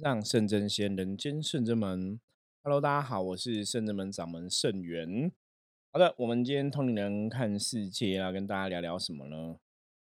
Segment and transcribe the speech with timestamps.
[0.00, 2.18] 让圣真仙，人间圣真门。
[2.64, 5.30] Hello，大家好，我是圣真门掌门圣元。
[5.92, 9.56] 好的，我们今天通灵人看世界要跟大家聊聊什么呢？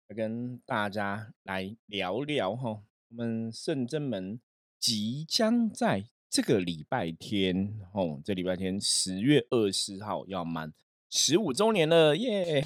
[0.09, 4.41] 要跟大家来聊聊哈，我们圣真门
[4.81, 10.73] 即将在这个礼拜天哦，这礼拜天十月二十号要满
[11.11, 12.65] 十五周年了，耶！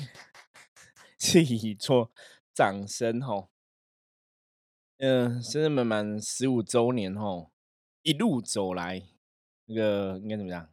[1.19, 2.13] 是一撮
[2.55, 3.49] 掌声哈。
[4.99, 7.51] 嗯，生日满满十五周年吼，
[8.01, 9.03] 一路走来，
[9.67, 10.71] 那个应该怎么讲？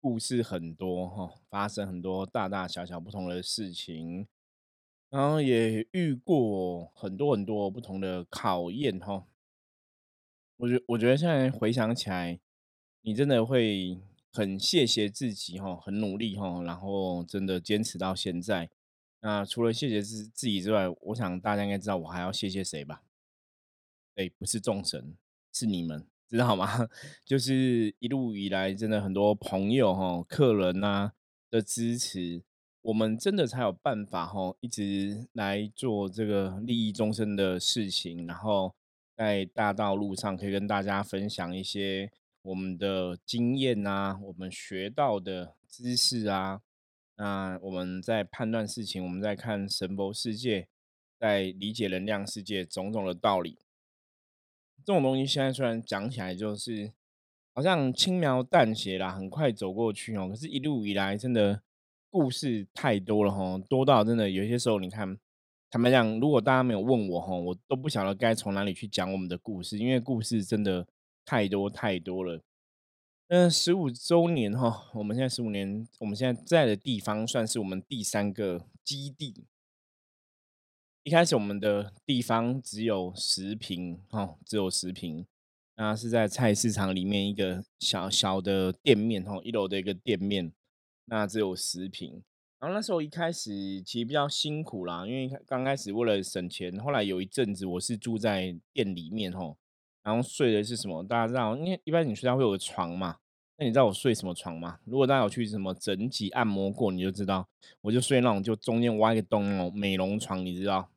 [0.00, 4.26] 故事很多哈，发生很多大大小小不同的事情，
[5.10, 9.26] 然后也遇过很多很多不同的考验哈。
[10.56, 12.40] 我觉我觉得现在回想起来，
[13.02, 14.00] 你真的会
[14.32, 18.70] 很谢谢自己哈，很努力哈，然后真的坚持到现在。
[19.20, 23.02] 那除了谢谢自自己之外，我想大家应该知道我还要谢谢谁吧？
[24.16, 25.14] 对，不是众神，
[25.52, 26.88] 是你们，知道吗？
[27.22, 31.12] 就是一路以来，真的很多朋友哈、客人呐
[31.50, 32.42] 的支持，
[32.80, 38.26] 我们真的才有办法哈，一直来做这个利益众生的事情。
[38.26, 38.74] 然后
[39.14, 46.62] 在大道路上，可以跟大家分享一些我们的经验啊，我们学到的知识啊。
[47.18, 50.68] 那我们在判断事情，我们在看神佛世界，
[51.20, 53.58] 在理解能量世界种种的道理。
[54.86, 56.92] 这种东西现在虽然讲起来就是
[57.52, 60.28] 好像轻描淡写啦，很快走过去哦。
[60.28, 61.60] 可是，一路以来真的
[62.08, 65.18] 故事太多了哈，多到真的有些时候，你看
[65.68, 70.86] 坦白讲，如果大家没有问我哈，我都不晓得该从哪里去讲我们的故事，因为故事真的
[71.24, 72.40] 太多太多了。
[73.26, 79.46] 嗯，十五周年哈，我们现在十五年，我们现在在的地方算是我们第三个基地。
[81.06, 85.24] 一开始我们的地方只有十平哦，只有十平，
[85.76, 90.50] 那是在菜市场里面一个小小的店面哦，一楼的一个店面，
[91.04, 92.24] 那只有十平。
[92.58, 99.56] 然后那时候一开始其实比较辛苦啦，因为刚开始为了省钱，后来有一阵子我是住在店里面哦，
[100.02, 101.04] 然后睡的是什么？
[101.04, 103.18] 大家知道，因为一般你睡觉会有个床嘛，
[103.58, 104.80] 那你知道我睡什么床吗？
[104.84, 107.48] 如果大家有去什么整脊按摩过，你就知道，
[107.82, 110.90] 我就睡那种就中间挖一个洞哦，美容床，你知道。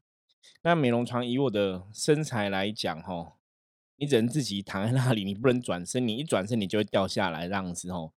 [0.62, 3.34] 那美容床以我的身材来讲，吼，
[3.96, 8.14] 你只能自己躺在那里，你不能转身，你一转身你就会掉下来这样子，吼。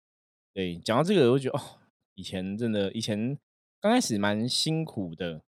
[0.53, 1.79] 对，讲到这个，我就觉得哦，
[2.15, 3.37] 以前真的，以前
[3.79, 5.41] 刚开始蛮辛苦的。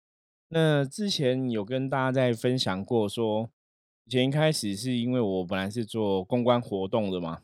[0.50, 3.50] 那之前有跟大家在分享过，说
[4.06, 7.42] 以前一开始是因为我本来是做公关活动的嘛，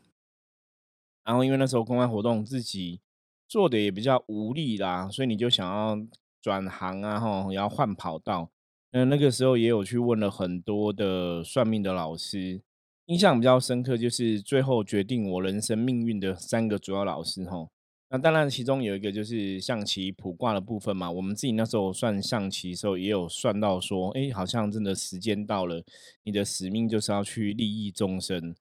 [1.24, 3.00] 然后因为那时候公关活动自己
[3.48, 5.98] 做的也比较无力啦，所以你就想要
[6.40, 8.50] 转行啊，吼，要换跑道。
[8.92, 12.60] 嗯，那个时候也有去问了很多的算命的老师，
[13.06, 17.68] 印象比较深刻就是最后决定我人生命运的三个主要老师哈。
[18.08, 21.08] 那当然其中有一个就是象棋卜卦的部分嘛。
[21.08, 25.84] 我们自己那时候算象棋的时候也有算到说，哎，好像真的时间到了，
[26.24, 28.52] 你的使命就是要去利益众生。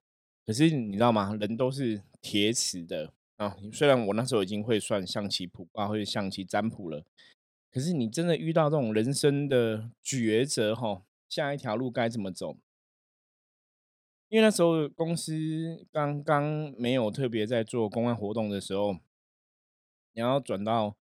[0.46, 1.36] 可是你知道吗？
[1.40, 3.56] 人都是铁齿的啊。
[3.74, 7.04] 虽然我那时候已经会算象棋卜卦或者象棋占卜了。
[7.72, 12.58] 可是你真的遇到这种人生的抉择哈，下一条路该怎么走？
[14.28, 18.94] 因为那时候公司刚刚没有特别在做公关活动的时候，
[20.14, 20.96] 你要转到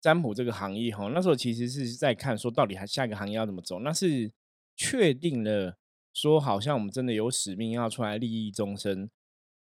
[0.00, 3.78] 占卜这个行业哈，那时候其实是在看说到底还下一个行业要怎么走。
[3.80, 4.32] 那是
[4.76, 5.78] 确定了
[6.12, 9.08] 说好像我们真的有使命要出来利益众生，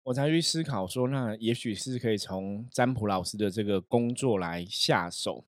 [0.05, 5.45] 我才去思考说，那也许是可以从占卜老师的这个工作来下手。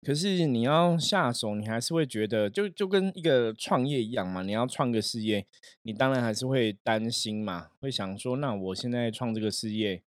[0.00, 4.42] 可是你要下手，你还是会觉得，就就跟一个创业一样嘛。
[4.42, 5.44] 你要创个事业，
[5.82, 10.02] 你当然还是会担心嘛，会想说，那我现在创这个事业，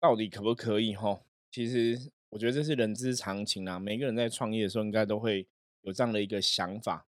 [0.00, 0.94] 到底可不可以？
[0.94, 3.78] 吼，其实我觉得这是人之常情啦。
[3.78, 5.46] 每个人在创业的时候，应该都会
[5.82, 7.06] 有这样的一个想法。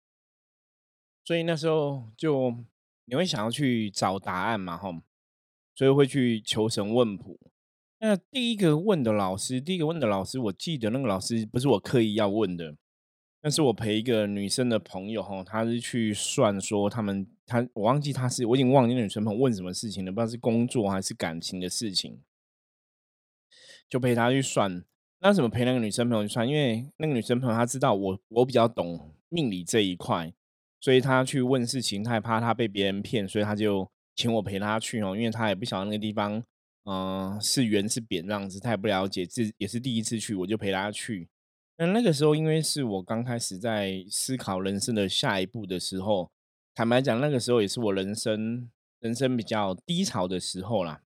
[1.25, 2.55] 所以那时候就
[3.07, 5.03] 你会想要去找答案嘛，吼，
[5.75, 7.37] 所以会去求神问卜。
[7.99, 12.77] 那第一个问的老师，第一个问的老师，我记得那个老师不是我刻意要问的，
[13.43, 22.21] 那是我陪一个女生的朋友哈，她是去算说他们，她我忘记她是，我已经忘记那女生朋友问什么事情了，不知道是工作还是感情的事情，
[23.89, 24.85] 就陪她去算。
[25.21, 26.47] 那怎么陪那个女生朋友去算？
[26.47, 30.31] 因为那个女生朋友她知道我我比较懂命理这一块，
[30.83, 36.45] 所以她去问事情，她也怕她被别人骗，所以她就请我陪她去哦，因为她也不晓得那个地方。
[36.89, 41.29] 嗯，是圆是扁这样子，他也不了解，这也是第一次去，我就陪他去。
[41.79, 46.31] 那那个时候，因为是我刚开始在思考人生的下一步的时候，
[46.75, 51.03] 坦白讲，那个时候也是我人生人生比较低潮的时候啦。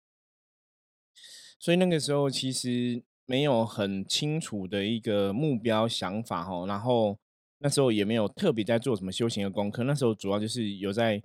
[1.59, 7.19] 所以那个时候其实没有很清楚的一个目标想法哦，然后
[7.59, 9.85] 那时候也没有特别在做什么修行的功课。
[9.85, 11.23] 那时候主要就是有在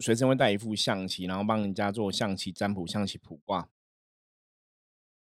[0.00, 3.68] 随身会带一副象棋，然后帮人家做象棋占卜、象棋卜卦。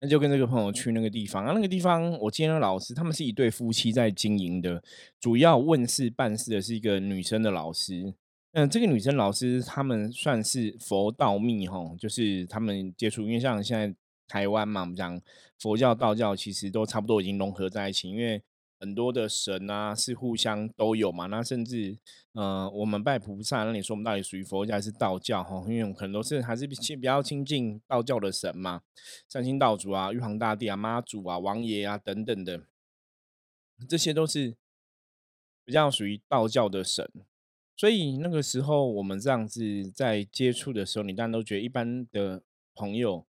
[0.07, 4.83] 就跟这个朋友去那个地方啊，那个地方我见了老师，他们是一对夫妻在经营的，
[5.19, 8.13] 主要问事办事的是一个女生的老师。
[8.53, 13.95] 嗯，这个女生老师他们算是佛道密哈，就是他们接触，因为像现在。
[14.27, 15.21] 台湾嘛，我们讲
[15.59, 18.41] 佛教、道教其实都差不多已经融合在一起，因为
[18.79, 21.27] 很多的神啊是互相都有嘛。
[21.27, 21.97] 那甚至
[22.33, 25.43] 呃，我们拜菩萨，那你说我们到底属于佛教还是道教？
[25.43, 28.81] 哈，因为我们可能都是还是比比较亲近道教的神嘛，
[29.27, 32.63] 三清道主啊、玉皇大帝啊、妈祖啊、王爷啊等等的，
[33.87, 34.55] 这些都是
[35.63, 37.09] 比较属于道教的神。
[37.77, 42.43] 所以那个时候我们这样子在接触的时候，你当然都觉得一般的
[42.73, 43.25] 朋友。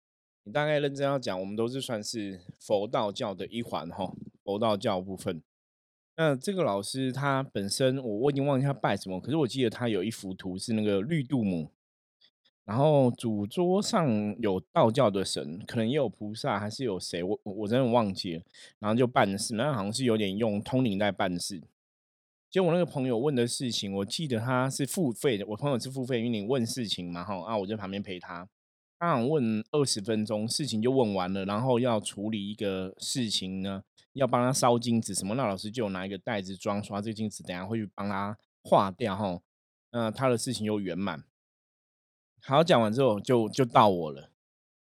[0.44, 4.12] 你大概认真要讲，我们都是算是佛道教的一环哈，
[4.44, 5.42] 佛道教部分。
[6.18, 11.70] 那这个老师他本身，我我已经忘记他拜什么，可是我记得他有一幅图是那个绿度母，
[12.66, 18.44] 然后主桌上有道教的神，可能也有菩萨，还是有谁，我我真的忘记了。
[18.80, 21.62] 然后就办事，那好像是有点用通灵在办事。
[22.50, 28.48] 结果我那个朋友问的事情，我记得他是付费的，我朋友是付费，因为你问事情嘛哈，啊，我在旁边陪他。
[29.02, 33.82] 他想问二十分钟，事情就问完了，然后要处理一个事情呢，
[34.14, 39.42] 要帮他烧金子什么，那老师就拿一个袋子装，刷这个金子等下会去帮他化掉哈，
[39.92, 41.24] 那他的事情又圆满。
[42.44, 44.30] 好，讲完之后就就到我了，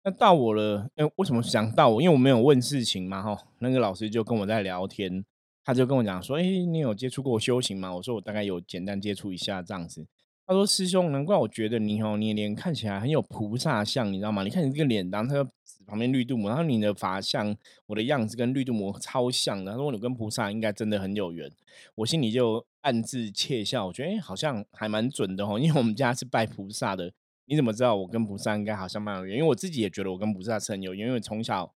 [0.03, 2.01] 那到我了，哎，为什么想到我？
[2.01, 5.23] 因为我没有问事情嘛哈，那个老师就跟我在聊天，
[5.63, 7.93] 他就跟我讲说，哎，你有接触过修行吗？
[7.93, 10.07] 我说我大概有简单接触一下这样子。
[10.49, 14.43] 他说：“师兄，难怪我觉得你哦，你脸看起来很有菩萨相，你知道吗？
[14.43, 15.51] 你看你这个脸，然后他
[15.85, 17.53] 旁边绿度母，然后你的法相，
[17.85, 19.73] 我的样子跟绿度母超像的。
[19.73, 21.51] 他说你跟菩萨应该真的很有缘。
[21.95, 27.11] 我心里就暗自窃笑，我觉得哎，好像还蛮准的哦，因为我们家是拜菩萨的。
[27.47, 29.37] 你怎么知道我跟菩萨应该好像蛮有缘？
[29.37, 31.73] 因为我自己也觉得我跟菩萨是很有缘，因为从小。”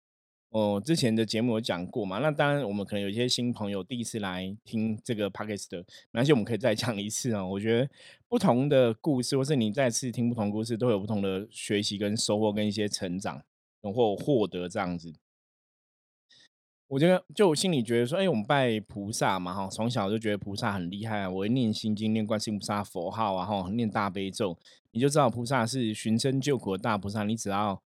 [0.51, 2.17] 哦，之前的节目有讲过嘛？
[2.17, 5.77] 那当然，我们可能有一些新朋友第一次来听这个 podcast 的，
[6.09, 7.45] 没关系，我们可以再讲一次啊。
[7.45, 7.87] 我觉得
[8.27, 13.43] 不同的故事，或是你再次听不同故事，都有不同的学习跟收获，跟一些成长，
[13.83, 15.13] 或获得这样子。
[16.87, 21.29] 我觉得，就我心里觉得说，哎，我们拜菩萨嘛，哈，从小就觉得菩萨很厉害啊。
[21.29, 24.57] 我会念心经，念观世音菩萨佛号啊，哈，念大悲咒，
[24.89, 27.23] 你就知道菩萨是寻声救苦的大菩萨。
[27.23, 27.79] 你只要。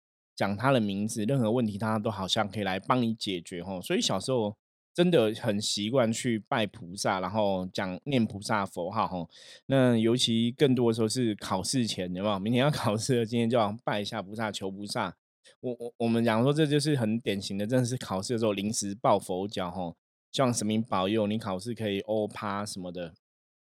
[0.41, 4.57] 讲他的名字，任何问题他都好像可以来帮你解决吼，所以小时候
[4.95, 9.29] 真的很习惯去拜菩萨，然后讲念菩萨佛号吼。
[9.67, 12.39] 那尤其更多的时候是考试前，有没有？
[12.39, 15.15] 明天要考试了，今天就要拜一下菩萨，求菩萨。
[15.61, 19.95] 我我我们讲说这就是很典型的，真的是考试的时候临时抱佛脚吼，
[20.33, 23.13] 希望神明保佑你考试可以欧趴什么的。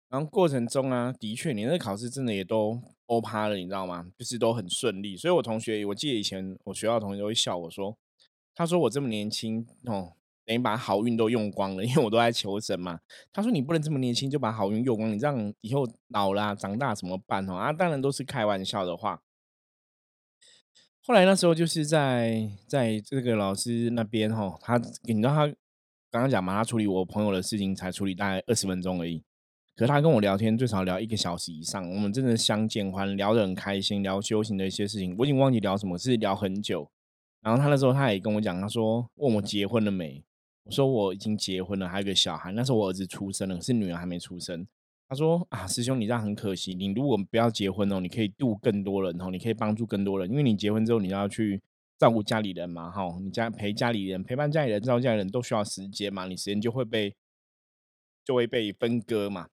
[0.09, 2.81] 然后过程中啊，的确你那考试真的也都。
[3.07, 4.05] 欧趴了，你知道吗？
[4.17, 7.97] 就是都很顺利，所以我同学，我记得以前我学校同学都会笑我说，
[8.55, 10.13] 他说我这么年轻哦，
[10.45, 12.99] 等于把好运都用光了，因为我都在求神嘛。
[13.31, 17.55] 他说你不能这么年轻就把好运用光，你这样以后老了长大怎么办哦？
[17.55, 19.21] 啊，当然都是开玩笑的话。
[21.05, 25.47] 后来那时候就是在在这个老师那边哈，他你知道他
[26.09, 29.21] 刚刚讲嘛，他处理我朋友的事情才处理大概二十分钟而已。
[29.75, 35.15] 可是他跟我聊天最少聊一个小时以上，我们真的相见欢，聊得很开心，聊修行的一些事情。
[35.17, 36.87] 我已经忘记聊什么，是聊很久。
[37.41, 40.23] 然后他那时候他也跟我讲，他说问我结婚了没？
[40.65, 42.51] 我说我已经结婚了，还有个小孩。
[42.51, 44.65] 那时候我儿子出生了，是女儿还没出生。
[45.09, 51.59] 他说啊，师兄你这样很可惜，你如果不要结婚哦，你可以度更多人哦，你可以帮助更多人，因为你结婚之后你要去
[51.97, 57.13] 照顾家里人嘛，哈，你家陪家里人、陪伴家里人、照顾家里人都需要时间嘛，你时间就会被
[58.23, 59.49] 就会被分割嘛。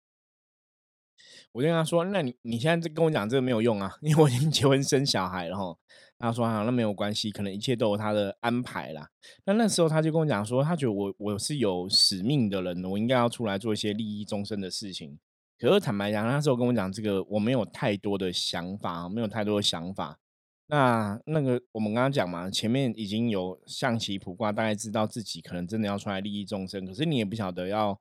[1.53, 5.77] 我就跟他说：“那你你现在跟我讲这个没有用啊，因为我已经结婚生小孩了哈。”
[6.19, 9.09] 他说：“啊，那没有关系，可能一切都有他的安排啦。”
[9.47, 15.19] 那那时候他就跟我讲说：“他觉得我我是有使命的人，我应该要出来做一些利益众生的事情。”
[15.59, 20.19] 可是坦白讲，那时候跟我讲这个，我没有太多的想法，没有太多的想法。
[20.69, 27.99] 那那个我们刚刚讲嘛，前面已经有象棋卜卦，大概知道自己可能真的要出来利益众生，可是你也不晓得要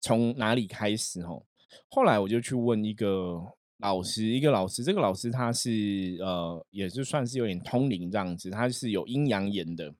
[0.00, 1.44] 从哪里开始哦。
[1.88, 3.40] 后来我就去问一个
[3.78, 9.94] 老师，一个老师，这个老师他是呃，也是算是有点通灵这样子，他是有阴阳眼的，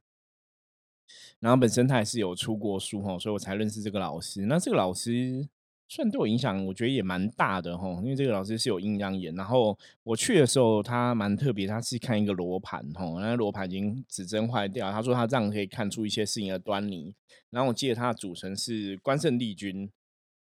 [1.41, 4.47] 然后本身他也是有出过书哈，所以我才认识这个老师。
[4.47, 5.49] 那这个老师
[5.89, 7.89] 算对我影响，我觉得也蛮大的哈。
[8.03, 17.15] 因为这个老师是有阴阳眼，然后我去的时候他蛮特别，他是看一个罗盘哈，那罗盘已经指针坏掉，他说他这样可以看出一些事情的端倪。
[17.51, 19.89] 然后我记得他的组成是关圣帝君，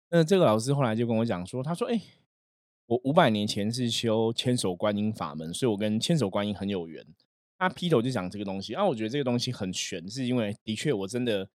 [0.10, 2.02] 那这个老师后来就跟我讲说，他说：“哎，
[2.88, 7.06] 我五百年前是修千手观音法门，所以我跟千手观音很有缘。”
[7.58, 11.50] 他劈头就讲这个东西，啊，我觉得这个东西很玄，是因为的确我真的。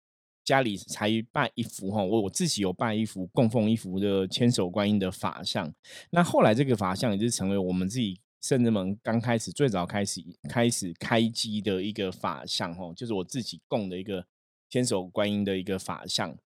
[0.44, 5.72] 家里才拜一幅哈，我我自己有拜一幅供奉一幅的千手观音的法像。
[6.10, 14.26] 那后来这个法像也是成为我们自己圣人们刚开始最早开始开始开机的一个法像哈，就是我自己供的一个
[14.68, 16.36] 千手观音的一个法像。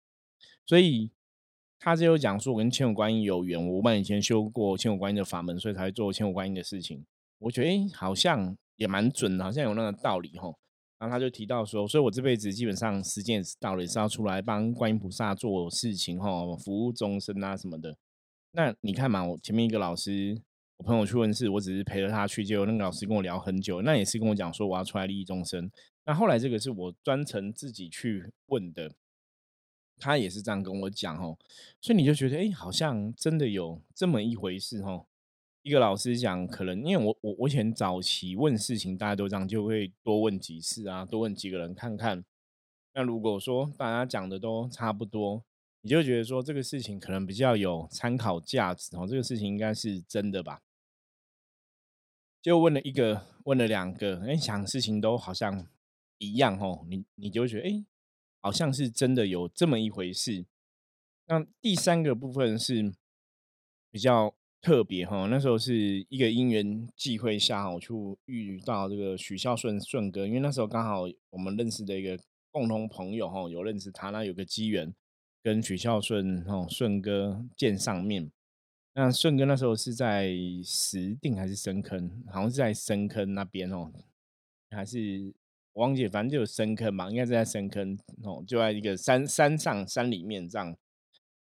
[0.66, 1.10] 所以
[1.78, 7.04] 他就讲说，我跟千手观音有缘，我五百年前修过千手观音的法门，所以才会做千手观音的事情。
[7.38, 10.52] 我觉得哎，好像也蛮准的，好像有那个道理哈。
[10.98, 17.94] 然后他就提到说，所以我这辈子基本上时间到了，也是要出来帮观音菩萨做事情哈，服务众生啊什么的。
[18.52, 20.40] 那你看嘛，我前面一个老师，
[20.78, 25.70] 我朋友去问事，我只是陪着他去，结果那个老师跟我聊很久，那也是跟我讲说我要出来利益众生。
[26.06, 28.90] 那后来这个是我专程自己去问的，
[29.98, 31.36] 他也是这样跟我讲哦，
[31.80, 35.06] 所以你就觉得哎，好像真的有这么一回事哦。
[35.62, 42.24] 一个老师讲，可能因为我我我以前早期问事情，大家都这样，就会多问几次啊，多问几个人看看。
[42.94, 45.42] 那如果说大家讲的都差不多，
[45.80, 50.62] 你就觉得说这个事情可能比较有参考价值哦，这个事情应该是真的吧？
[52.40, 55.66] 就问了一个，问了两个，哎，想事情都好像
[56.18, 57.84] 一样哦，你你就觉得哎，
[58.46, 60.46] 好像是真的有这么一回事。
[61.26, 62.94] 那第三个部分是
[63.90, 64.34] 比较。
[64.62, 67.92] 特别哈，那时候是一个因缘际会下，我去
[68.24, 72.18] 遇到这个许孝顺顺哥，因为那时候刚好我们认识的一个
[72.50, 74.92] 共同朋友哈，有认识他，那有个机缘
[75.40, 78.28] 跟许孝顺哈顺哥见上面。
[78.94, 80.34] 那顺哥那时候是在
[80.64, 82.24] 石定还是深坑？
[82.26, 83.92] 好像是在深坑那边哦，
[84.70, 85.32] 还是
[85.76, 90.74] 我忘记，反正就有深坑吧，应该是在深坑哦，就在一个山山上山里面这样，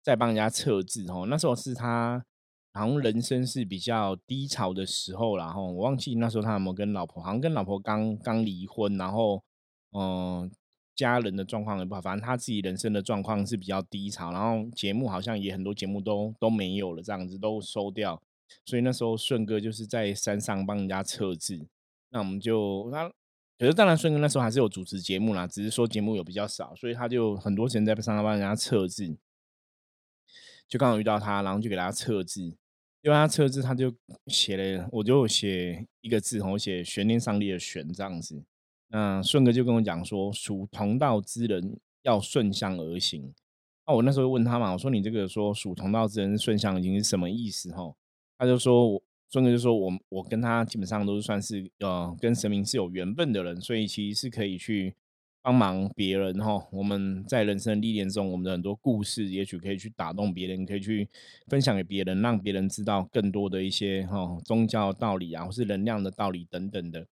[0.04, 1.26] 在帮人家测字哦。
[1.28, 2.24] 那时候是他。
[2.72, 9.44] 好像人生是比较低潮的时候，然后我忘记那时候他有没有跟老婆，好像跟老婆刚刚离婚，然后
[9.92, 10.50] 嗯，
[10.96, 18.22] 家人的状况也不好，反正他自己人生的状况是比较低潮，然后节目好像也很多节目都都没有了，这样子都收掉，
[18.66, 21.68] 所以那时候顺哥就是在山上帮人家测字，
[22.12, 23.12] 那我们就他，
[23.60, 29.18] 可是当然顺哥那时候还是有主持节目啦，只是说节目有比较少，所以他就很多时间在山上帮人家测字。
[30.70, 32.44] 就刚好遇到他，然后就给他测字，
[33.02, 33.94] 因为他测字，他就
[34.28, 38.42] 写了，我就写一个字，我写悬念上立的悬这样子。
[38.88, 43.34] 那顺哥就跟我讲说，属同道之人要顺向而行。
[43.86, 47.72] 那我那时候问他嘛，我说你这个说属同道之人顺向而行是什么意思？
[47.74, 47.94] 哈，
[48.38, 54.96] 他就说我，顺哥就说我我跟他基本上都是算是呃跟神明是有缘分的人，所以其实是可以去。
[55.42, 61.08] 帮忙别人哈，我们在人生历练中，我们的很多故事，也许可以去打动别人，可以去
[61.48, 67.08] 分享给别人，让别人知道更多的一些哈宗教道理啊，或是能量的道理等等的。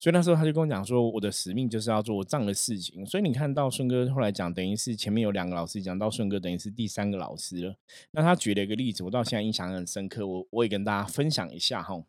[0.00, 3.04] 所以那时候他就跟我讲说，我的使命就是要做这样的事情。
[3.04, 7.74] 所以你看到顺哥后来讲，等于是前面有两个老师讲到顺哥，等于是第三个老师了。
[8.12, 12.02] 那他举了一个例子，我到现在印象很深刻，我我也跟大家分享一下哈。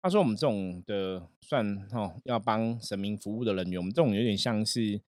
[0.00, 5.00] 他说：“我们这种的算哈，要帮神明服务的人员，我们这种有点像是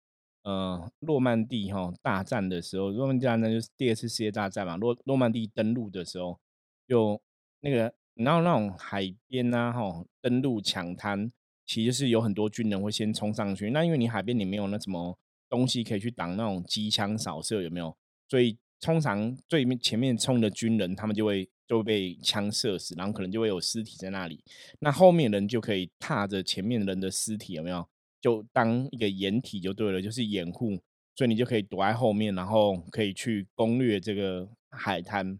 [0.44, 4.76] 呃，诺曼底哈大战的时候，诺曼底大战就是第二次世界大战嘛。
[4.76, 6.40] 诺诺曼底登陆的时候，
[6.86, 7.20] 有
[7.60, 11.30] 那个然后那种海边呐哈，登陆抢滩，
[11.68, 13.70] 其实是有很多军人会先冲上去。
[13.70, 15.16] 那因为你海边你没有那什么
[15.48, 17.96] 东西可以去挡那种机枪扫射，有没有？
[18.28, 24.42] 所以通常最面前面冲的军人，他们就会。”就会被枪射死，然后可能就会有尸体在那里，
[24.78, 27.86] 那后面人就可以踏着前面人的尸体，有没有？
[28.22, 30.80] 就当一个掩体就对了，就是掩护，
[31.14, 35.38] 所以你就可以躲在后面，然后可以去攻略这个海滩。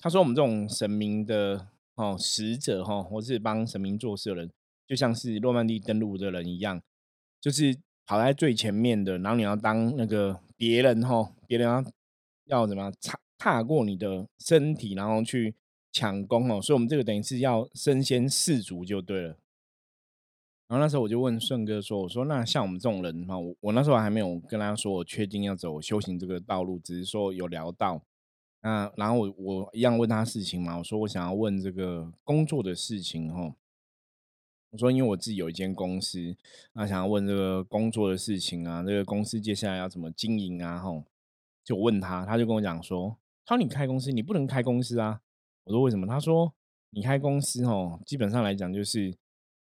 [0.00, 4.50] 他说：“我们这种神明的哦使者哈，或是帮神明做事的人，
[4.90, 6.82] 就像是诺曼底登陆的人一样，
[7.40, 11.84] 就是跑在最前面的，然后你要当那个别人哈，别人要
[12.46, 12.92] 要怎么样
[13.38, 15.54] 踏过你的身体，然后去
[15.92, 19.28] 抢攻哦，所以我们这个等于是要身先士卒就对了。
[20.66, 28.02] 然后那时候我就问顺哥说：“我说那像我们这种人哈，我我那时候还没有跟他说我确定要走修行这个道路，只是说有聊到。
[28.62, 33.54] 那然后我我一样问他事情嘛，我说我想要问这个工作的事情哈。
[34.70, 36.36] 我说因为我自己有一间公司，
[36.72, 40.78] 那想要问这个工作的事情啊，这个公司接下来要怎么经营啊？
[40.78, 41.04] 吼。”
[41.62, 45.20] 就问他，他就跟我讲说：“他说你开公司，你不能开公司啊。”
[45.64, 46.52] 我说：“为什么？”他说
[46.90, 49.14] ：“你开公司哦，基本上来讲就是，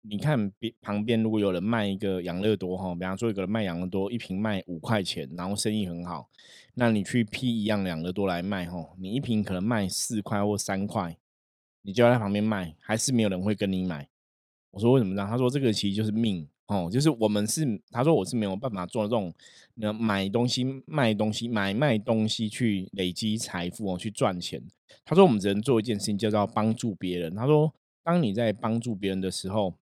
[0.02, 6.30] 你看边旁边如果有人卖一个养乐多哈，比方说一个人卖养乐多，一瓶卖五块钱，然后生意很好，
[6.74, 11.18] 那你去批一样养乐多来卖哈，你一瓶可能卖四块或三块，
[11.82, 14.08] 你就要在旁边卖，还是没有人会跟你买。”
[14.70, 19.32] 我说：“为什么呢？”他说：“这个其实就是命。”哦，就是我们是，他说我是没有办法做这种，
[19.80, 24.62] 呃，买东西、卖东西、买卖东西去累积财富哦，去赚钱。
[25.02, 27.34] 他说我们只能做一件事情，叫做帮助别人。
[27.34, 27.72] 他说，
[28.04, 29.76] 当你在帮助别人的时候，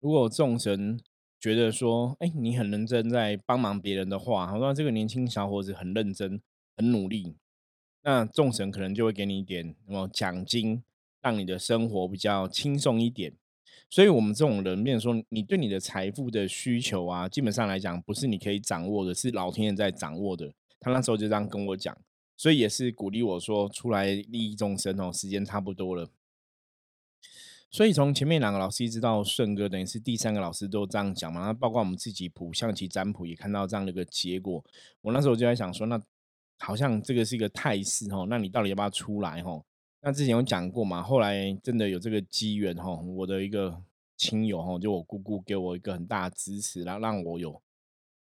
[0.00, 0.98] 如果众神
[1.38, 6.40] 觉得说，哎，你很认真在帮忙别人的话，他说这个年轻小伙子很认真、
[6.76, 7.36] 很努力，
[8.02, 10.82] 那众神可能就会给你一点什么奖金，
[11.20, 13.34] 让你的生活比较轻松一点。
[13.92, 20.50] 所以，我们这种人，面说，你对你的财富的需求啊，基本上来讲，不是你可以掌握的，是老天爷在掌握的。
[20.80, 21.94] 他那时候就这样跟我讲，
[22.38, 26.08] 所以也是鼓励我说，出来利益众生哦，时间差不多了。
[27.70, 31.42] 所以从前面两个老师一直到顺哥，等于是第三个老师都这样讲嘛。
[31.42, 34.64] 那包括我们自己卜象棋占卜也看到这样的一个结果。
[35.02, 36.00] 我那时候就在想说，那
[36.60, 39.62] 好像这个是一个态势哦，那你到底要不要出来哦？
[40.04, 41.00] 那之前有讲过嘛？
[41.00, 43.80] 后来真的有这个机缘哈，我的一个
[44.16, 47.62] 亲友哈，就我姑姑给我一个很大的支持，然后让我有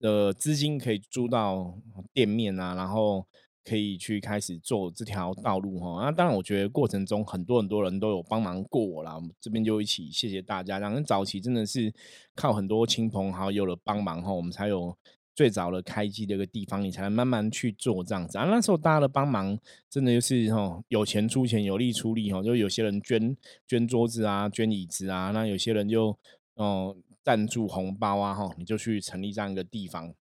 [0.01, 1.75] 呃资金可以租到
[2.13, 3.25] 店面啊，然后
[3.63, 6.03] 可以去开始做这条道路哈。
[6.03, 10.77] 那当然，我觉得过程中很多很多人都有帮忙过我啦，这边就一起谢谢大家。
[10.77, 11.91] 然后早期真的是
[12.35, 14.95] 靠很多亲朋好友的帮忙哈，我们才有。
[15.33, 18.45] 最早的开机的一个地方，你才能慢慢去做这样子啊。
[18.45, 19.57] 那时候大家的帮忙，
[19.89, 22.43] 真的就是哦，有钱出钱，有力出力哦。
[22.43, 23.35] 就有些人捐
[23.67, 26.17] 捐桌子啊，捐椅子啊，那有些人就
[26.55, 30.13] 哦赞助红包啊，哈，你就去成立这样一个地方。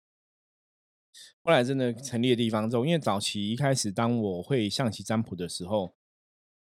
[1.43, 5.95] 后来真的成立的地方之后，因为早期一开始当我会象棋占卜的时候。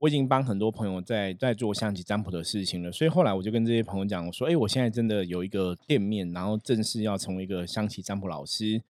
[0.04, 8.82] 我已经帮很多朋友在在做象棋占卜的事情了，所以后来我就跟这些朋友讲，我说：“哎，我现在真的有一个店面，然后正式要成为一个象棋占卜老师。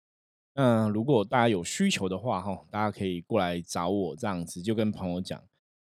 [0.55, 5.39] 嗯，如果大家有需求的话，哈，大家可以过来找我这样子。”就跟朋友讲。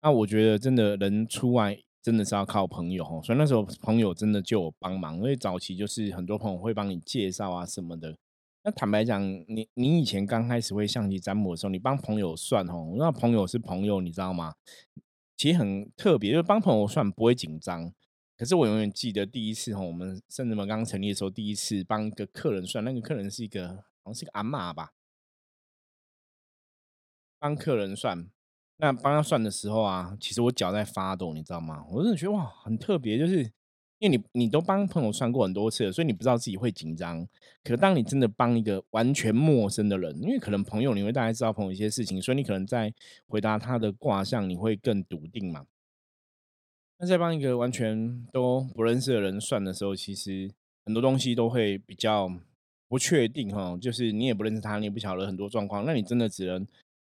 [0.03, 8.15] 那我觉得真的人出外真的是要靠朋友哈，所以那时候朋友真的就有帮忙，因为早期就是很多朋友会帮你介绍啊什么的。
[8.63, 14.53] 那坦白讲，你你以前刚开始会象棋占卜的时候，你帮朋友算哦，那朋友是朋友，你知道吗？
[15.37, 17.93] 其实很特别，就是帮朋友算不会紧张。
[18.35, 24.93] 可是我永远记得第一次哈，我们甚至们刚成立的时候，第一次帮一个客人算，那个客人是一个好像是个阿妈吧，
[27.39, 28.29] 帮客人算。
[28.77, 31.85] 那帮他算的时候啊，其实我脚在发抖，你知道吗？
[31.91, 33.51] 我真的觉得哇，很特别，就是。
[33.99, 37.27] 因为你你都帮朋友算过很多次了，所以你不知道自己会紧张。
[37.63, 42.93] 可当你真的帮一个完全陌生的人，因为可能朋友你会大概知道朋友一些事情，所以你可能在
[43.27, 45.65] 回答他的卦象，你会更笃定嘛。
[46.99, 50.49] 那在帮一个完全都不认识的人算的时候，其实
[50.85, 52.31] 很多东西都会比较
[52.87, 53.77] 不确定哈。
[53.81, 56.65] 就是你也不认识他，你也不晓得很多状况，那你真的只能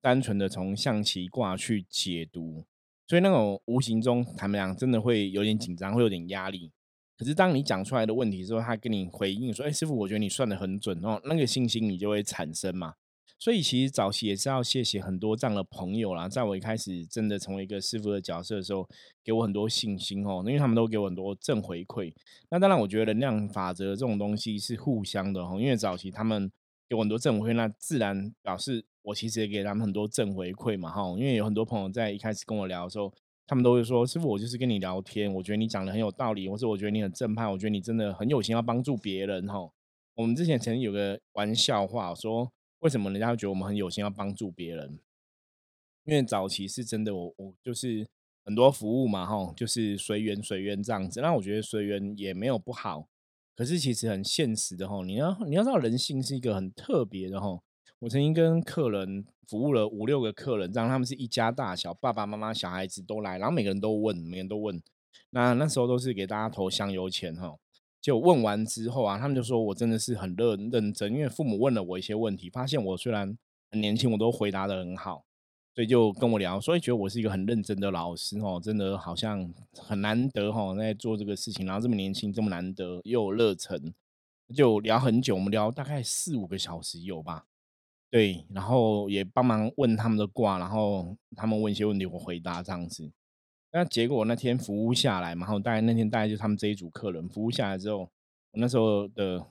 [0.02, 2.66] 单纯的从象棋卦去解读。
[3.14, 6.72] 所以那种无形中，他们俩真的会有点紧张，会有点压力。
[7.16, 12.96] 可是当你讲出来的问题之后，他跟你回应说：“哎，师傅，我觉得你算的很准哦。”那个信心你就会产生嘛。
[13.38, 18.90] 所以其实早期也是要谢谢很多这样的朋友啦，在我一开始真的成为一个师傅的角色的时候，
[19.24, 22.12] 给我很多信心哦，因为他们都给我很多正回馈。
[22.50, 26.52] 那当然，我觉得能量法则这种东西是互相的哦，因为早期他们
[26.90, 28.84] 给我很多正回馈，那自然表示。
[29.04, 33.14] 我其实也给他们很多正回馈嘛，哈，因为有很多朋友在一开始跟我聊的时候，
[33.46, 39.70] 他们都会说：“师傅，我就是跟你聊天，我觉得你讲的很有道理，或是我觉得你很正派，我觉得你真的很有心要帮助别人。”哈，
[40.16, 44.98] 我们之前曾经有个玩笑话说：“为什么人家会觉得我们很有心要帮助别人？”
[46.06, 48.08] 因为早期是真的，我我就是
[48.46, 51.20] 很多服务嘛，哈，就是随缘随缘这样子。
[51.20, 53.08] 那我觉得随缘也没有不好，
[53.56, 57.62] 可是其实很现实的哈，你要你要知道人性是一个很特别的哈。
[58.04, 64.82] 我曾经跟客人服务了五六个客人，让他们是一家大小，爸爸妈妈、小孩子都来，然后每个人都问，每个人都问。
[65.30, 67.56] 那那时候都是给大家投香油钱哈。
[68.02, 73.38] 就问完之后啊，他们就说我真的是很认认真，因为父母问了我一些问题，发现我虽然
[73.72, 75.24] 很年轻，我都回答的很好，
[75.74, 83.94] 所以就跟我聊，所以觉得我是一个很认真的老师哦，真的好像很难得哈，在做这个事情，然后这么年轻，这么难得又有热忱，
[84.54, 87.46] 就聊很久，我们聊大概四五个小时有吧。
[88.14, 93.12] 对，然后也帮忙问他们的卦，然后他们问一些问题，我回答这样子。
[93.72, 98.02] 那结果那天服务下来嘛，然后大概那天大概就他们这一组客人服务下来之后，
[98.52, 99.44] 我那时候的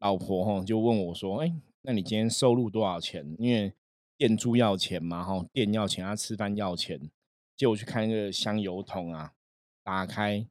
[0.00, 3.72] 老婆哈就问我说：“哎，那你今天收入多少钱？”因为
[4.18, 7.08] 店租要钱嘛，哈，店要钱，他吃饭要钱，
[7.56, 9.30] 结果去看那个香油桶啊，
[9.84, 10.44] 打开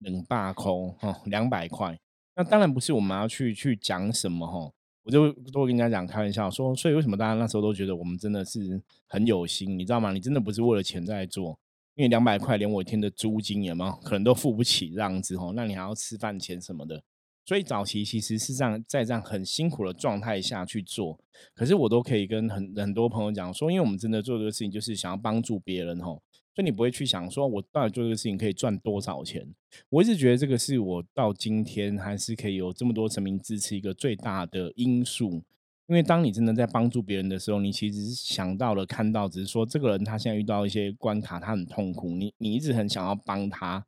[0.00, 1.98] 冷霸空，哈，两百块。
[2.36, 4.70] 那当然不是我们要去去讲什么，哈，
[5.04, 10.12] 我就都跟人家讲开玩笑说，所以为什么大家那时候都觉得我们真的是很有心，你知道吗？
[10.12, 11.58] 你真的不是为了钱在做，
[11.94, 17.02] 因为两百块连我一天的租金也没可能都付不起这样子，吼，那你还要吃饭钱什么的。
[17.46, 21.20] 所以早期其实是这样，在这样很辛苦的状态下去做，
[21.54, 26.22] 可是我都可以跟很很多朋友讲说，因为我们真的做这个事情就是想要帮助别人吼，
[26.54, 29.46] 所以你不会去想说我到底做这个事情可以赚多少钱。
[29.88, 35.42] 我一直觉得这个是我到今天还是可以有这么多成名支持一个最大的因素，
[35.88, 43.84] 因为当你真的在帮助别人的时候，你其实是想到了看到，只是说这个人他现在遇到一些关卡，他很痛苦，你你一直很想要帮他，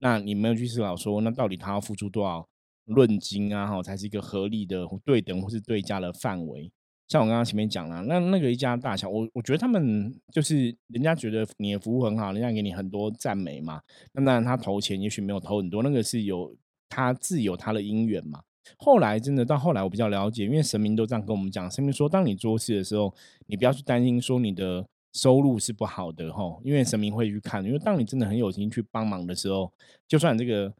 [0.00, 2.48] 那你没有去思考说，那到底他要付出多少？
[2.86, 6.72] 论斤啊，哈，才是一个合理的、对等或是对价的范围。
[7.10, 13.82] 像我刚刚前面讲了，那那个一家大小，我我觉得他们就是人家觉得你的服务很好，人家给你很多赞美嘛。
[14.12, 16.54] 那当然他投钱，也许没有投很多，那个是有
[16.88, 18.40] 他自有他的因缘嘛。
[18.76, 23.12] 后来真的到后来，我比较了解，因为神明都这样跟我们讲，神明说，当你做事的时候，
[23.48, 27.64] 你不要去担心说你的收入是不好的，哈，因为神明会去看。
[27.64, 29.72] 因为当你真的很有心去帮忙的时候，
[30.06, 30.72] 就算这个。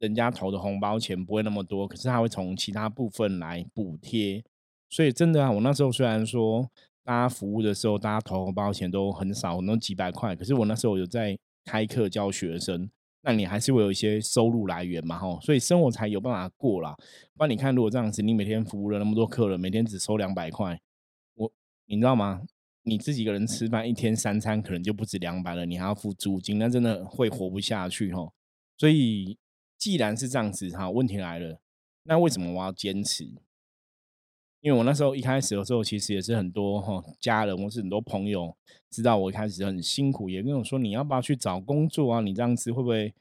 [0.00, 4.40] 人家投的红包钱不会那么多，可是他会从其他部分来补贴，
[4.88, 6.70] 所以真的啊，我那时候虽然说
[7.04, 12.90] 大家服务的时候，大家投红包钱都很少，能几百块，可是我那时候有在开课教学生，
[13.22, 16.96] 那你还是会有一些收入来源嘛，吼，所以生活才有办法过啦。
[17.36, 20.80] 不然你看，如果这样子，你每天服务了那么多客人，每天只收两百块，
[21.34, 21.52] 我
[21.86, 22.42] 你知道吗？
[22.82, 28.32] 你自己一个人吃饭，一天三餐可能就不止两百了，你还要付租金，那真的会活不下去，吼，
[28.76, 29.38] 所以。
[29.78, 31.60] 既然是这样子哈，问题来了，
[32.02, 33.30] 那为什么我要坚持？
[34.60, 38.54] 因为我那时候一开始的时候，其实也是很多哈家人或是很多朋友
[38.90, 42.20] 知道我一开始很辛苦，也跟我说你要不要去找工作啊？
[42.20, 43.14] 你这样子会不会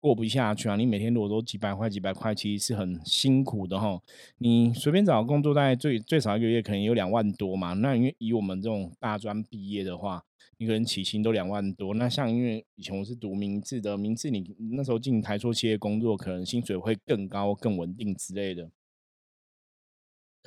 [0.00, 0.76] 过不下去啊？
[0.76, 4.00] 你每天如果都几百块几百块，其实是很辛苦的哈。
[4.38, 7.74] 你随便找个工作，大概最最少一个月可能有两万多嘛。
[7.74, 10.22] 那因为以我们这种大专毕业的话，
[10.56, 18.70] 一个人起薪都两万多，那像因为以前我是读名字的，名字你那时候进台塑企业工作，可能薪水会更高、更稳定之类的。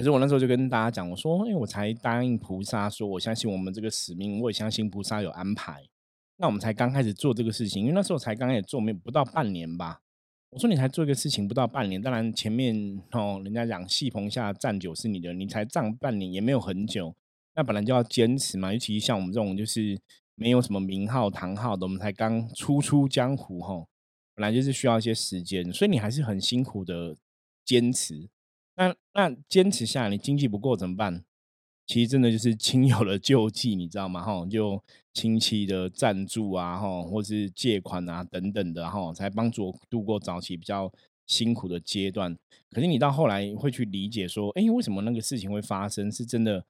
[0.02, 5.84] 可是我那时候就跟大家讲，我说，因为我才答应菩萨说，我相信我们这个使命，我也相信菩萨有安排。
[6.38, 10.02] 那我们才刚开始做这个事情，因为那时候才刚开始做，没不到半年吧。
[10.50, 17.14] 我说你才做一个事情不到半年，当然前面哦，人家讲戏棚下站久是你的，你才站半年也没有很久。
[17.54, 20.02] 那本来就要坚持嘛，尤其像我们这种就是
[20.34, 23.86] 没有什么名号堂号的，我们才刚初出江湖哈，
[24.34, 27.16] 本来就是需要一些时间，所以你还是很辛苦的
[27.64, 28.28] 坚持。
[28.82, 31.24] 那那坚持下来，你经济不够怎么办？
[31.86, 34.24] 其实真的就是亲友的救济，你知道吗？
[34.24, 34.82] 哈，就
[35.14, 40.92] 亲戚的赞助啊，哈，或是借款啊等等的哈，才帮助我度过早期比较
[41.28, 42.36] 辛苦的阶段。
[42.72, 46.12] 可是你到后来会去理解说，哎，为什么那个事情会发生？
[46.12, 46.66] 是真的。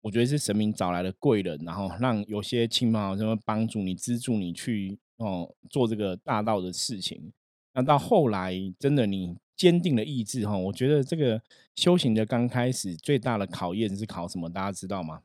[0.00, 7.32] 我觉得是神明找来的贵人，然后让有些亲朋好友帮助你、资助你去哦做这个大道的事情。
[7.74, 11.42] 那到后来，真的你坚定了意志哈，我觉得这个
[11.74, 14.48] 修行的刚开始最大的考验是考什么？
[14.48, 15.22] 大家知道吗？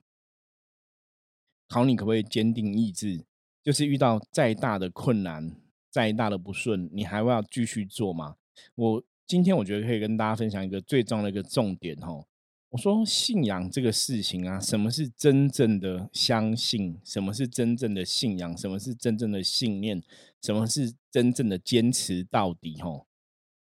[1.68, 3.24] 考你可不可以坚定意志，
[3.64, 5.56] 就是遇到再大的困难、
[5.92, 8.36] 再大的不顺，你还会要继续做吗？
[8.74, 12.26] 我今天我觉得可以跟大家分享一个最重要的一个重点哈。
[12.70, 17.00] 我说信仰这个事情啊，什么是真正的相信？
[17.04, 18.56] 什么是真正的信仰？
[18.56, 20.04] 什么是真正的信念？
[20.40, 22.80] 什么是真正的坚持到底？
[22.80, 23.08] 吼，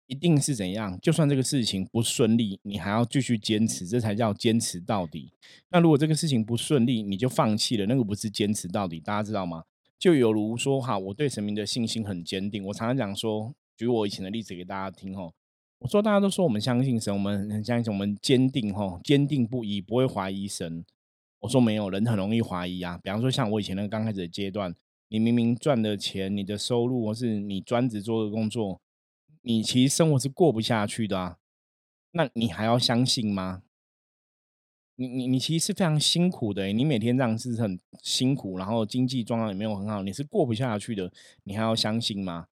[0.06, 0.96] 一定是怎样？
[1.00, 5.32] 就算这个事情不顺利，你还要继续坚持，这才叫坚持到底。
[5.70, 9.00] 那如果这个事情不顺利，你就放弃了，那个不是坚持到底。
[9.00, 9.64] 大家知道吗？
[9.98, 12.64] 就有如说哈，我对神明的信心很坚定。
[12.66, 15.34] 我常常讲说，举我以前的例子给大家听吼。
[15.82, 20.84] 我说，大家都说我们相信神，我们很相信，我们坚定吼，坚定不移，不会怀疑神。
[21.40, 22.96] 我说没有人很容易怀疑啊。
[23.02, 24.72] 比方说，像我以前那个刚开始的阶段，
[25.08, 28.80] 你明明赚的钱、你的收入，或是你专职做的工作，
[29.40, 31.38] 你其实生活是过不下去的啊。
[32.12, 33.62] 那你还要相信吗？
[34.94, 42.46] 你你你其实是非常辛苦的，你每天这样是很辛苦，然后经济状况也没有很好，你是过不下去的，你还要相信吗？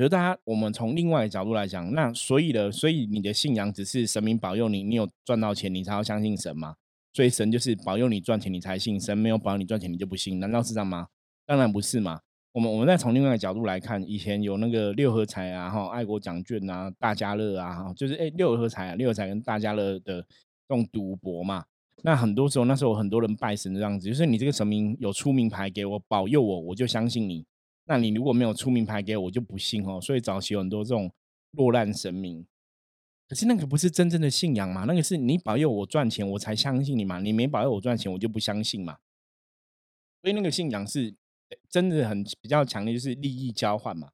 [0.00, 6.76] 可是，大家，我们从另外的角度来讲，那所以呢，所以你的信仰只是神明保佑你，你有赚到钱，你才要相信神吗？
[7.12, 10.40] 所以神就是保佑你赚钱，你才信；神没有保佑你赚钱，你就不信。
[10.40, 11.08] 难道是这样吗？
[11.44, 12.20] 当然不是嘛。
[12.52, 21.62] 我们我们再从另外的角度来看，以前有那个六合彩啊，哈，爱国奖券啊，大家乐啊，就是哎，六合彩啊，六合彩跟大家乐的这种赌博嘛。
[22.04, 27.44] 那很多时候，那时候很多人拜神这样子，就是你这个神明有出名牌给我保佑我，我就相信你。
[27.90, 30.00] 那你如果没有出名牌给我，我就不信哦。
[30.00, 31.12] 所以早期有很多这种
[31.50, 32.46] 落难神明，
[33.28, 34.84] 可是那个不是真正的信仰嘛？
[34.84, 37.18] 那个是你保佑我赚钱，我才相信你嘛。
[37.18, 38.98] 你没保佑我赚钱，我就不相信嘛。
[40.22, 41.12] 所以那个信仰是
[41.68, 44.12] 真的很比较强烈，就是利益交换嘛。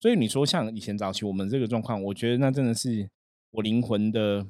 [0.00, 3.08] 所以你说像以前早期我们这个状况，我觉得那真的是
[3.52, 4.44] 我灵魂的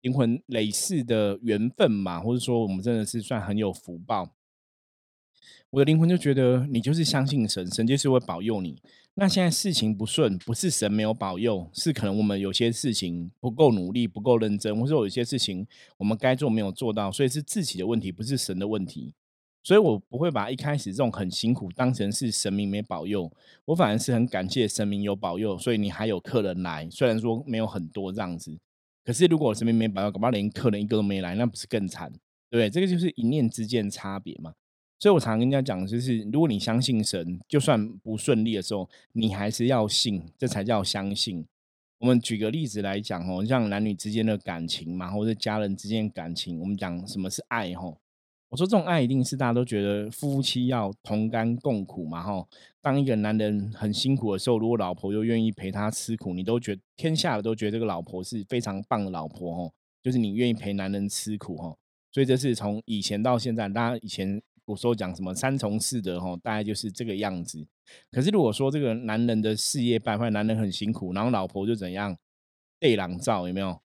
[0.00, 4.34] 灵魂累世的缘分嘛，或者说我们真的是算很有福报。
[5.70, 8.80] 我的灵魂就觉得你就是相信神，神就是会保佑你。
[9.14, 15.66] 那现在事情不顺，不是神没有保佑，是可能我们有些事情不够努力、不够认真，或者有些事情
[15.98, 19.14] 我们该做没有做到，所以是自己的问题，不是神的问题。
[19.62, 23.32] 所以我不会把一开始这种很辛苦当成是神明没保佑，
[23.64, 28.58] 我反而是很感谢神明有保佑，所以你还有客人来，虽然说没有很多这样子，
[29.04, 32.12] 可是如果神明没保佑，恐怕连客人一个都没来，那不是更惨？
[32.50, 32.68] 对不对？
[32.68, 34.52] 这个就是一念之间差别嘛。
[35.04, 41.44] 所以我常跟人家讲，就是如果你相信神，就算不顺利的时候，你还是要信，这才叫相信。
[41.98, 47.98] 我们举个例子来讲哦，像男女之间的感情嘛，或者家人之间感情，我们讲什么是爱吼？
[48.48, 52.48] 我说这种爱一定是大家都觉得夫妻要同甘共苦嘛吼。
[52.80, 61.76] 当一个男人很辛苦的时候，如果老婆又愿意陪他吃苦，你都觉天下的都觉得这个老婆是非常棒的老婆吼，就是你愿意陪男人吃苦吼。
[62.10, 67.66] 所以这是从以前到现在，大家以前我说讲什么三从四德哈，大概就是这个样子。
[68.10, 72.16] 可是如果说这个男人的事业败坏，男人很辛苦，然后老婆就怎样
[72.78, 73.80] 被狼照有没有？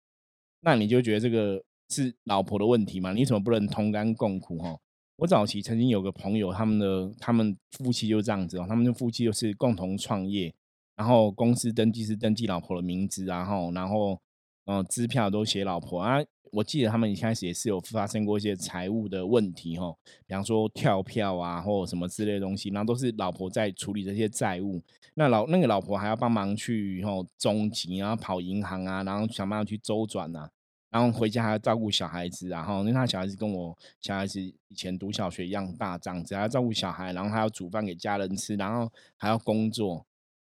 [0.62, 1.64] 那你就觉得这个。
[1.90, 3.14] 是老婆的问题吗？
[3.14, 4.58] 你怎么不能同甘共苦？
[4.58, 4.78] 哈，
[5.16, 10.54] 我早期曾经有个朋友，他们的他们夫妻就这样子哦，他们的夫妻就是共同创业，
[10.98, 14.20] 然后公司登记是登记老婆的名字，然后然后
[14.68, 16.20] 嗯，支票都写老婆啊。
[16.52, 19.94] 我记得他们一开始也是有发生过一些财务的问题，哈，
[20.26, 24.82] 比方说跳票啊，或什么之类的东西，然后都是老婆在处理这些债务。
[25.16, 30.50] 那老那个老婆还要帮忙去后中级，然后跑银行啊，然后想办法去周转啊。
[30.90, 40.06] 然后回家还要照顾小孩子，然后因为他小孩子跟我小孩子以前读小学一样大，这样子还要照顾小孩，然后还要煮饭给家人吃，然后还要工作，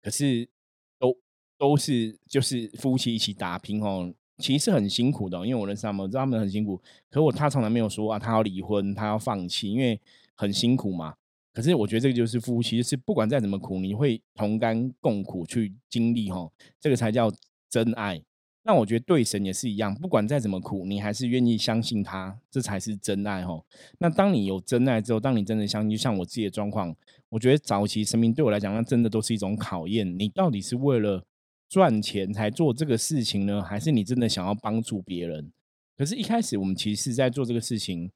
[0.01, 0.47] 可是
[1.61, 6.81] 都是就是夫妻一起打拼哦，其实很辛苦的，因为我认识他们，知道他们很辛苦。
[7.07, 10.01] 可我他从来没有说啊，他要离婚，他要放弃，因为
[10.33, 11.13] 很辛苦嘛。
[11.53, 17.31] 可是我觉得这个就是夫妻，是不管再怎么苦，你会同甘共苦去经历哈，这个才叫
[17.69, 18.19] 真爱。
[18.63, 23.63] 那我觉得对神也是一样，不管再怎么苦，你还是愿意相信他，这才是真爱哦。
[23.99, 26.95] 那当你有真爱之后，当你真的相信，就像我自己的状况，
[27.29, 30.17] 我觉得早期生命对我来讲，那真的都是一种考验。
[30.17, 31.23] 你到底是为了
[31.71, 35.49] 赚钱才做这个事情呢，还是你真的想要帮助别人？
[35.97, 38.11] 可是，一开始我们其实在做这个事情，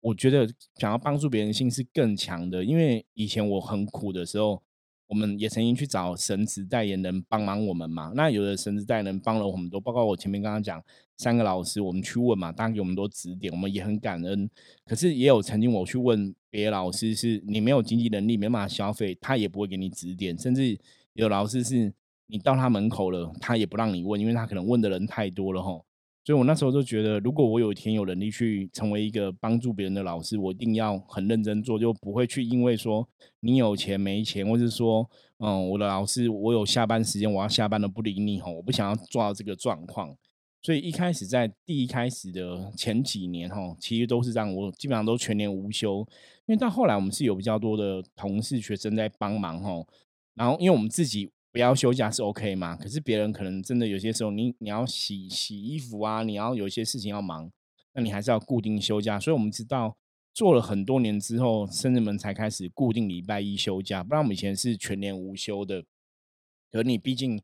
[0.00, 4.60] 我觉得想要帮助别人心是更强的，因为以前我很苦的时候。
[5.08, 10.82] 我们也曾经去找神职代言人帮忙我们嘛，那有的神职代言人帮了我们多，包括我前面刚刚讲
[11.16, 14.50] 三个老师，我们去问嘛，当然给我们多指点，我们也很感恩。
[14.84, 20.76] 可是也有曾经我去问别的老师，是你没有经济能力，没办法消费，他也不会给你指点，甚至
[21.12, 21.94] 有老师是
[22.28, 25.84] 你到他门口了，他也不让你问，因为他可能问的人太多了吼。
[26.24, 33.08] 所以我那时候就觉得，如果我有一天有能力去成为一个帮助别人的老师，我一定要很认真做，就不会去因为说
[33.38, 35.08] 你有钱没钱，或者说，
[35.38, 40.12] 嗯，我的老师我有下班时间，我要下班了不理你吼，我不想要做到这个状况。
[40.62, 46.00] 所以一开始在第一开始的前几年吼，其实都是这样，我基本上都全年无休，
[46.46, 49.86] 因为到后来我们是有比较多的同事学生在帮忙吼，
[50.34, 51.30] 然后因为我们自己。
[51.56, 52.76] 不要休假是 OK 吗？
[52.76, 57.50] 可是别人可能真的有些时候，你你要洗洗衣服啊，你要有一些事情要忙，
[57.94, 59.18] 那你还是要固定休假。
[59.18, 59.96] 所以我们知道
[60.34, 65.82] 做了很多年之后，生人们才开始固定礼拜一休假，不然我们以前是全年无休的。
[66.70, 67.40] 可你毕竟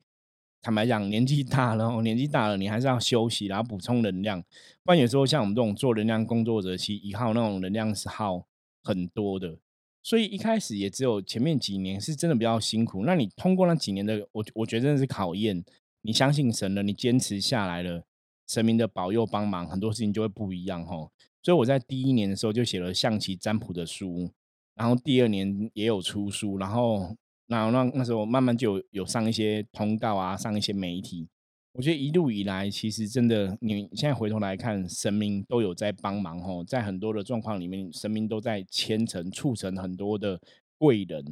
[0.61, 4.43] 坦白讲，年纪大了，年纪大了，你还是要休息，然后补充能量。
[4.85, 8.47] 不然有时候像我们这种做能量工作者，其实一耗那种能量是耗
[8.83, 9.57] 很多的。
[10.03, 13.05] 所以一开始也只有前面几年是真的比较辛苦。
[13.05, 15.65] 那你通过那几年的，我我觉得真的是考验。
[16.05, 18.05] 你相信神了，你坚持下来了，
[18.49, 21.09] 神明的保佑帮忙，很多事情就会不一样哈。
[21.43, 24.29] 所以我在第一年的时候就写了象棋占卜的书，
[24.75, 31.29] 然后第二年也有出书，然后那那那时候慢慢就有上一些通告啊，上一些媒体。
[31.73, 40.39] 我觉得一路以来，其实真的，你现在回头来看，神明都有在帮忙吼，在很多的状况里面，神明都在牵成、促成很多的
[40.77, 41.25] 贵人。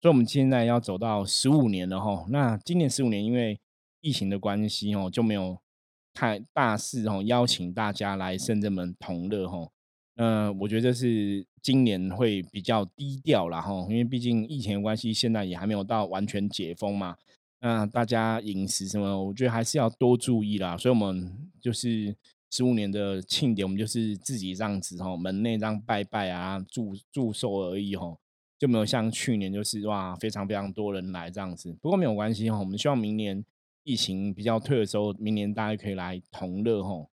[0.00, 2.26] 所以，我们现在要走到十五年了吼。
[2.28, 3.60] 那今年十五年，因为
[4.00, 5.56] 疫情的关系哦，就没有
[6.12, 9.70] 太大事哦邀请大家来圣正门同乐吼。
[10.16, 17.16] 呃，我觉得是今年会比较低调了哈，因为毕竟疫情的关系，现在也还没有到完全解封嘛。
[17.60, 20.76] 那大家饮食什么，我觉得还是要多注意啦。
[20.76, 22.14] 所以，我们就是
[22.50, 28.18] 十五年的庆典，我们就是自己这样子吼，门内这样拜拜啊，祝祝寿而已吼，
[28.58, 31.72] 就没有像去年就是哇，非常非常多人来这样子。
[31.82, 33.44] 不过没有关系哈，我们希望明年
[33.82, 37.10] 疫情比较退的时候，明年大家可以来同乐吼。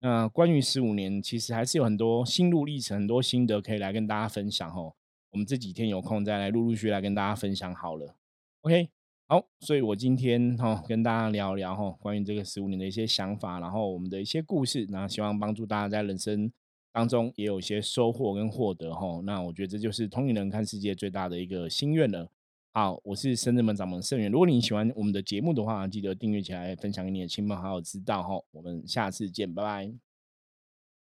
[0.00, 4.94] 那关于十五年，其实还是有很多心路历程、很多心得可以来跟大家分享吼。
[5.30, 8.14] 我们这几天有空再来陆陆续来跟大家分享好了。
[8.60, 8.88] OK，
[9.30, 16.50] 好，所以我今天哈跟大家聊聊哈关于这个十五年的一些想法，然后我们的一些故事，那希望帮助大家在人生
[16.94, 19.20] 当中也有一些收获跟获得哈。
[19.24, 22.30] 那我觉得这就是同龄人看世界最大的一个心愿了。
[22.72, 24.32] 好，我是深圳门掌门盛元。
[24.32, 28.40] 如果你喜欢我们的节目的话，记得订阅起来，分享给你的亲朋好友知道哈。
[28.52, 30.07] 我们下次见，拜拜。